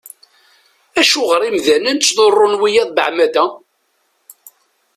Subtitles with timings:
[0.99, 3.45] Acuɣer imdanen ttḍurrun wiyaḍ beεmada?